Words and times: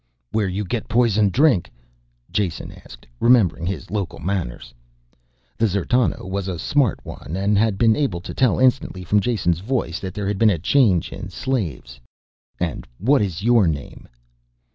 "Where 0.31 0.47
you 0.47 0.65
get 0.65 0.89
poison 0.89 1.29
drink?" 1.29 1.69
Jason 2.31 2.71
asked, 2.71 3.05
remembering 3.19 3.67
his 3.67 3.91
local 3.91 4.17
manners. 4.17 4.73
This 5.59 5.73
D'zertano 5.73 6.25
was 6.25 6.47
a 6.47 6.57
smart 6.57 6.99
one 7.05 7.35
and 7.37 7.55
had 7.55 7.77
been 7.77 7.95
able 7.95 8.19
to 8.21 8.33
tell 8.33 8.57
instantly 8.57 9.03
from 9.03 9.19
Jason's 9.19 9.59
voice 9.59 9.99
that 9.99 10.15
there 10.15 10.27
had 10.27 10.39
been 10.39 10.49
a 10.49 10.57
change 10.57 11.11
in 11.13 11.29
slaves. 11.29 11.99
"And 12.59 12.87
what 12.97 13.21
your 13.43 13.67
name?" 13.67 14.07